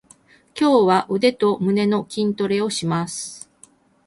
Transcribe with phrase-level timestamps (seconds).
[0.59, 3.47] 今日は腕と胸の筋トレをします。